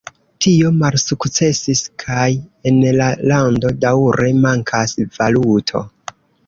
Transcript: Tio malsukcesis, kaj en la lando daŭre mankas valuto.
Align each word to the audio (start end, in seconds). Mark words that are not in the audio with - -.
Tio 0.43 0.69
malsukcesis, 0.77 1.83
kaj 2.05 2.25
en 2.71 2.81
la 3.03 3.11
lando 3.33 3.75
daŭre 3.87 4.35
mankas 4.49 5.01
valuto. 5.21 5.89